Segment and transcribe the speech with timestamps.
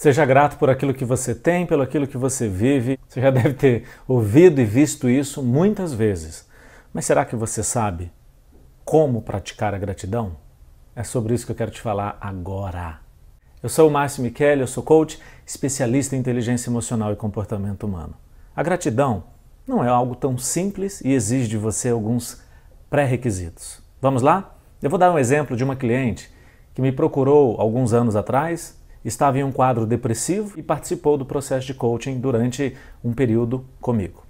[0.00, 2.98] Seja grato por aquilo que você tem, pelo aquilo que você vive.
[3.06, 6.48] Você já deve ter ouvido e visto isso muitas vezes.
[6.90, 8.10] Mas será que você sabe
[8.82, 10.38] como praticar a gratidão?
[10.96, 13.00] É sobre isso que eu quero te falar agora.
[13.62, 18.14] Eu sou o Márcio Michele, eu sou coach, especialista em inteligência emocional e comportamento humano.
[18.56, 19.24] A gratidão
[19.66, 22.42] não é algo tão simples e exige de você alguns
[22.88, 23.82] pré-requisitos.
[24.00, 24.56] Vamos lá?
[24.82, 26.32] Eu vou dar um exemplo de uma cliente
[26.74, 31.66] que me procurou alguns anos atrás, estava em um quadro depressivo e participou do processo
[31.66, 34.22] de coaching durante um período comigo.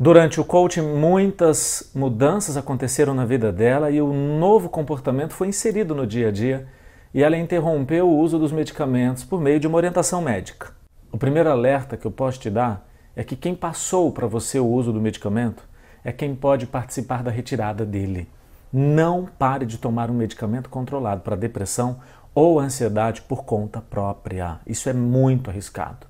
[0.00, 5.94] Durante o coaching, muitas mudanças aconteceram na vida dela e o novo comportamento foi inserido
[5.94, 6.68] no dia a dia
[7.12, 10.72] e ela interrompeu o uso dos medicamentos por meio de uma orientação médica.
[11.10, 12.86] O primeiro alerta que eu posso te dar
[13.16, 15.64] é que quem passou para você o uso do medicamento
[16.04, 18.28] é quem pode participar da retirada dele.
[18.72, 21.98] Não pare de tomar um medicamento controlado para depressão
[22.34, 24.60] ou ansiedade por conta própria.
[24.66, 26.06] Isso é muito arriscado.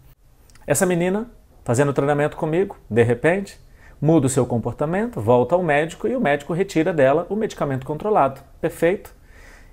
[0.67, 1.31] Essa menina,
[1.65, 3.59] fazendo treinamento comigo, de repente,
[4.01, 8.41] muda o seu comportamento, volta ao médico e o médico retira dela o medicamento controlado.
[8.61, 9.13] Perfeito?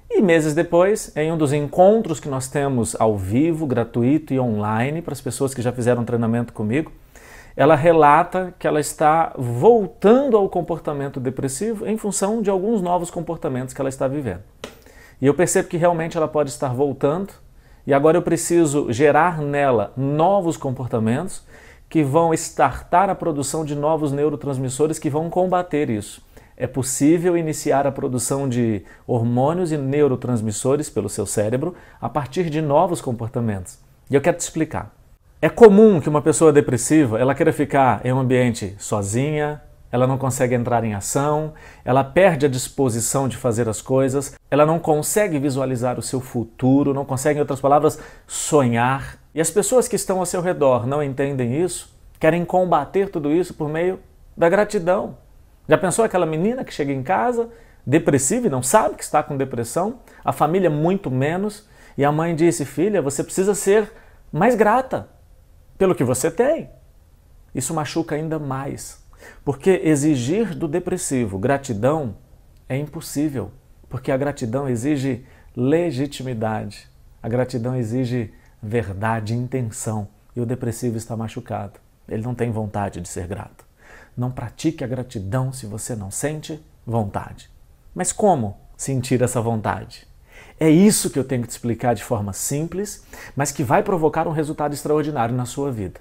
[0.10, 5.02] E meses depois, em um dos encontros que nós temos ao vivo, gratuito e online
[5.02, 6.92] para as pessoas que já fizeram treinamento comigo,
[7.58, 13.74] ela relata que ela está voltando ao comportamento depressivo em função de alguns novos comportamentos
[13.74, 14.44] que ela está vivendo.
[15.22, 17.34] E eu percebo que realmente ela pode estar voltando,
[17.88, 21.44] e agora eu preciso gerar nela novos comportamentos
[21.88, 26.22] que vão estartar a produção de novos neurotransmissores que vão combater isso.
[26.58, 32.62] É possível iniciar a produção de hormônios e neurotransmissores pelo seu cérebro a partir de
[32.62, 33.78] novos comportamentos.
[34.10, 34.96] E eu quero te explicar.
[35.42, 39.62] É comum que uma pessoa depressiva ela queira ficar em um ambiente sozinha,
[39.96, 41.54] ela não consegue entrar em ação,
[41.86, 46.94] ela perde a disposição de fazer as coisas, ela não consegue visualizar o seu futuro,
[46.94, 49.18] não consegue, em outras palavras, sonhar.
[49.34, 53.54] E as pessoas que estão ao seu redor não entendem isso, querem combater tudo isso
[53.54, 53.98] por meio
[54.36, 55.18] da gratidão.
[55.68, 57.50] Já pensou aquela menina que chega em casa
[57.88, 62.36] depressiva e não sabe que está com depressão, a família muito menos, e a mãe
[62.36, 63.94] disse: Filha, você precisa ser
[64.30, 65.08] mais grata
[65.78, 66.70] pelo que você tem.
[67.54, 69.05] Isso machuca ainda mais,
[69.44, 72.16] porque exigir do depressivo gratidão
[72.68, 73.52] é impossível,
[73.90, 75.26] porque a gratidão exige
[75.56, 76.90] legitimidade,
[77.22, 81.80] a gratidão exige verdade, intenção, e o depressivo está machucado.
[82.08, 83.66] Ele não tem vontade de ser grato.
[84.18, 87.50] Não pratique a gratidão se você não sente vontade.
[87.94, 90.08] Mas como sentir essa vontade?
[90.60, 93.06] É isso que eu tenho que te explicar de forma simples,
[93.36, 96.00] mas que vai provocar um resultado extraordinário na sua vida.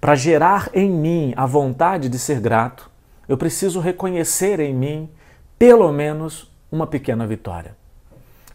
[0.00, 2.90] Para gerar em mim a vontade de ser grato,
[3.28, 5.08] eu preciso reconhecer em mim
[5.58, 7.78] pelo menos uma pequena vitória.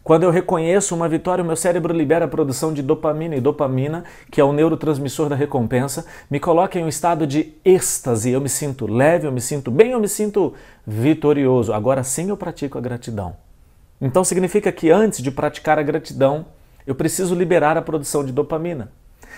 [0.06, 4.04] Quando eu reconheço uma vitória, o meu cérebro libera a produção de dopamina e dopamina,
[4.30, 8.30] que é o neurotransmissor da recompensa, me coloca em um estado de êxtase.
[8.30, 10.54] Eu me sinto leve, eu me sinto bem, eu me sinto
[10.86, 11.72] vitorioso.
[11.72, 13.36] Agora sim eu pratico a gratidão.
[14.00, 16.46] Então significa que antes de praticar a gratidão,
[16.86, 18.92] eu preciso liberar a produção de dopamina.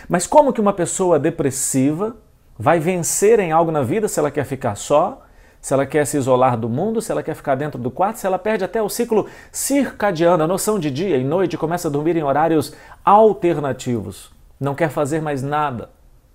[0.09, 2.16] Mas como que uma pessoa depressiva
[2.59, 5.25] vai vencer em algo na vida se ela quer ficar só,
[5.60, 8.26] se ela quer se isolar do mundo, se ela quer ficar dentro do quarto, se
[8.26, 12.16] ela perde até o ciclo circadiano, a noção de dia e noite, começa a dormir
[12.16, 15.91] em horários alternativos, não quer fazer mais nada,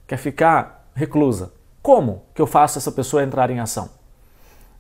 [0.08, 1.52] quer ficar reclusa.
[1.82, 3.90] Como que eu faço essa pessoa entrar em ação?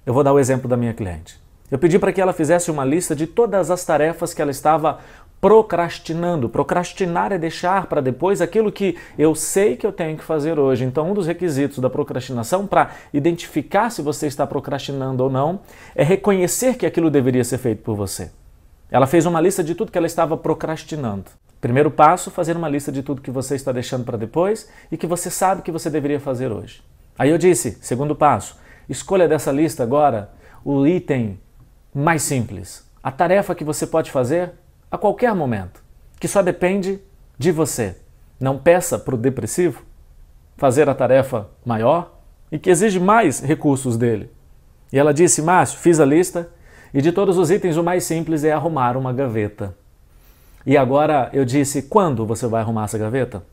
[0.06, 1.42] Eu vou dar o exemplo da minha cliente.
[1.72, 5.00] Eu pedi para que ela fizesse uma lista de todas as tarefas que ela estava
[5.44, 6.48] procrastinando.
[6.48, 10.86] Procrastinar é deixar para depois aquilo que eu sei que eu tenho que fazer hoje.
[10.86, 15.60] Então, um dos requisitos da procrastinação para identificar se você está procrastinando ou não
[15.94, 18.32] é reconhecer que aquilo deveria ser feito por você.
[18.90, 21.26] Ela fez uma lista de tudo que ela estava procrastinando.
[21.60, 25.06] Primeiro passo, fazer uma lista de tudo que você está deixando para depois e que
[25.06, 26.82] você sabe que você deveria fazer hoje.
[27.20, 28.56] Aí eu disse, segundo passo,
[28.88, 30.30] escolha dessa lista agora
[30.64, 31.38] o item
[31.94, 32.90] mais simples.
[33.04, 34.63] A tarefa que você pode fazer
[34.94, 35.84] a qualquer momento,
[36.20, 37.00] que só depende
[37.36, 37.98] de você.
[38.40, 39.82] Não peça para o depressivo
[40.56, 42.14] fazer a tarefa maior
[42.52, 44.30] e que exige mais recursos dele.
[44.92, 46.48] E ela disse: Márcio, fiz a lista
[46.94, 49.76] e de todos os itens o mais simples é arrumar uma gaveta.
[50.64, 53.44] E agora eu disse: quando você vai arrumar essa gaveta?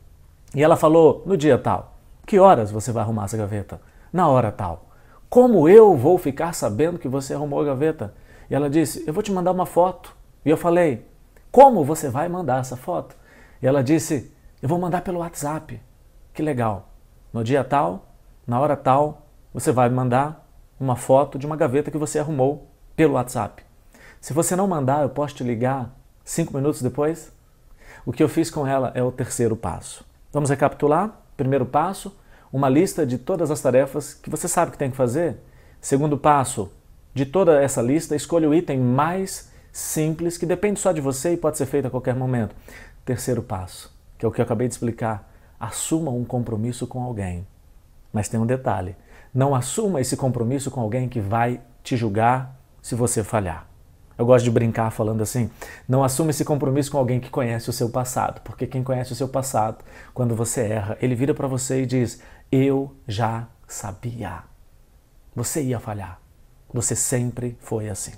[0.53, 1.97] E ela falou: no dia tal.
[2.27, 3.81] Que horas você vai arrumar essa gaveta?
[4.13, 4.91] Na hora tal.
[5.27, 8.13] Como eu vou ficar sabendo que você arrumou a gaveta?
[8.47, 10.15] E ela disse: Eu vou te mandar uma foto.
[10.45, 11.09] E eu falei:
[11.51, 13.13] Como você vai mandar essa foto?
[13.61, 15.81] E ela disse: Eu vou mandar pelo WhatsApp.
[16.33, 16.89] Que legal.
[17.33, 18.13] No dia tal,
[18.47, 20.47] na hora tal, você vai mandar
[20.79, 23.63] uma foto de uma gaveta que você arrumou pelo WhatsApp.
[24.21, 25.93] Se você não mandar, eu posso te ligar
[26.23, 27.33] cinco minutos depois?
[28.05, 30.05] O que eu fiz com ela é o terceiro passo.
[30.31, 31.19] Vamos recapitular?
[31.35, 32.17] Primeiro passo,
[32.51, 35.37] uma lista de todas as tarefas que você sabe que tem que fazer.
[35.81, 36.71] Segundo passo,
[37.13, 41.37] de toda essa lista, escolha o item mais simples que depende só de você e
[41.37, 42.55] pode ser feito a qualquer momento.
[43.05, 45.29] Terceiro passo, que é o que eu acabei de explicar,
[45.59, 47.45] assuma um compromisso com alguém.
[48.11, 48.95] Mas tem um detalhe:
[49.33, 53.67] não assuma esse compromisso com alguém que vai te julgar se você falhar.
[54.17, 55.49] Eu gosto de brincar falando assim:
[55.87, 59.15] não assuma esse compromisso com alguém que conhece o seu passado, porque quem conhece o
[59.15, 59.83] seu passado,
[60.13, 62.21] quando você erra, ele vira para você e diz:
[62.51, 64.43] Eu já sabia.
[65.35, 66.19] Você ia falhar.
[66.73, 68.13] Você sempre foi assim.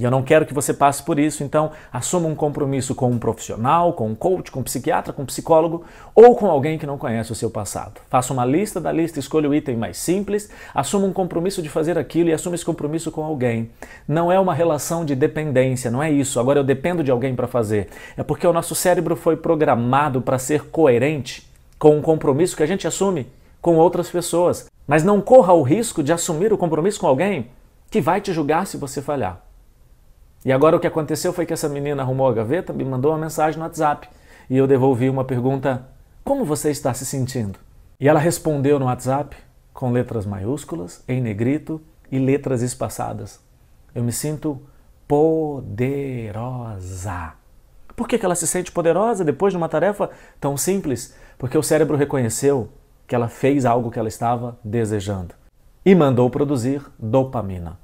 [0.00, 3.18] E eu não quero que você passe por isso, então assuma um compromisso com um
[3.18, 6.96] profissional, com um coach, com um psiquiatra, com um psicólogo ou com alguém que não
[6.96, 8.00] conhece o seu passado.
[8.08, 11.98] Faça uma lista da lista, escolha o item mais simples, assuma um compromisso de fazer
[11.98, 13.68] aquilo e assuma esse compromisso com alguém.
[14.08, 16.40] Não é uma relação de dependência, não é isso.
[16.40, 17.88] Agora eu dependo de alguém para fazer.
[18.16, 21.46] É porque o nosso cérebro foi programado para ser coerente
[21.78, 23.26] com um compromisso que a gente assume
[23.60, 24.66] com outras pessoas.
[24.86, 27.48] Mas não corra o risco de assumir o compromisso com alguém
[27.90, 29.49] que vai te julgar se você falhar.
[30.44, 33.18] E agora o que aconteceu foi que essa menina arrumou a gaveta, me mandou uma
[33.18, 34.08] mensagem no WhatsApp
[34.48, 35.86] e eu devolvi uma pergunta:
[36.24, 37.58] Como você está se sentindo?
[37.98, 39.36] E ela respondeu no WhatsApp
[39.74, 43.38] com letras maiúsculas, em negrito e letras espaçadas.
[43.94, 44.62] Eu me sinto
[45.06, 45.74] poderosa.
[47.94, 50.08] Por que, que ela se sente poderosa depois de uma tarefa
[50.40, 51.14] tão simples?
[51.36, 52.70] Porque o cérebro reconheceu
[53.06, 55.34] que ela fez algo que ela estava desejando
[55.84, 57.78] e mandou produzir dopamina.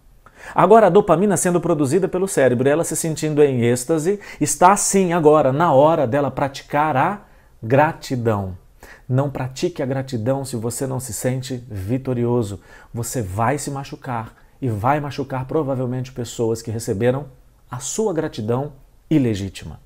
[0.55, 5.53] Agora, a dopamina sendo produzida pelo cérebro, ela se sentindo em êxtase, está sim agora
[5.53, 7.21] na hora dela praticar a
[7.63, 8.57] gratidão.
[9.09, 12.61] Não pratique a gratidão se você não se sente vitorioso.
[12.93, 17.27] Você vai se machucar e vai machucar provavelmente pessoas que receberam
[17.71, 18.73] a sua gratidão
[19.09, 19.81] ilegítima.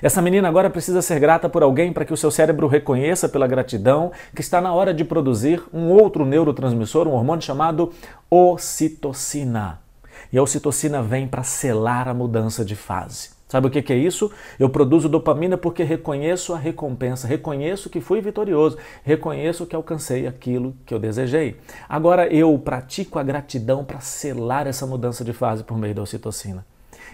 [0.00, 3.46] Essa menina agora precisa ser grata por alguém para que o seu cérebro reconheça pela
[3.46, 7.92] gratidão que está na hora de produzir um outro neurotransmissor, um hormônio chamado
[8.30, 9.81] ocitocina.
[10.30, 13.30] E a ocitocina vem para selar a mudança de fase.
[13.52, 14.32] Sabe o que é isso?
[14.58, 20.74] Eu produzo dopamina porque reconheço a recompensa, reconheço que fui vitorioso, reconheço que alcancei aquilo
[20.86, 21.60] que eu desejei.
[21.86, 26.64] Agora eu pratico a gratidão para selar essa mudança de fase por meio da ocitocina.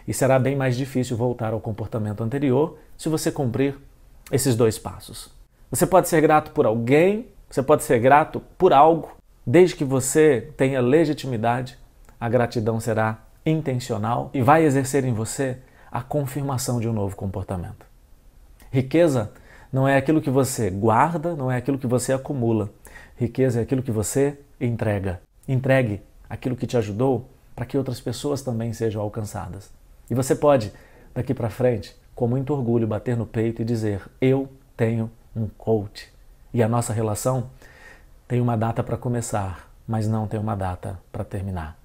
[0.07, 3.77] E será bem mais difícil voltar ao comportamento anterior se você cumprir
[4.31, 5.31] esses dois passos.
[5.73, 9.11] Você pode ser grato por alguém, você pode ser grato por algo,
[9.45, 11.77] desde que você tenha legitimidade
[12.21, 15.59] a gratidão será intencional e vai exercer em você
[15.91, 17.87] a confirmação de um novo comportamento.
[18.71, 19.33] Riqueza
[19.73, 22.71] não é aquilo que você guarda, não é aquilo que você acumula.
[23.17, 25.21] Riqueza é aquilo que você entrega.
[25.47, 29.71] Entregue aquilo que te ajudou para que outras pessoas também sejam alcançadas.
[30.11, 30.73] E você pode,
[31.15, 36.13] daqui para frente, com muito orgulho, bater no peito e dizer: Eu tenho um coach.
[36.53, 37.51] E a nossa relação
[38.27, 41.79] tem uma data para começar, mas não tem uma data para terminar.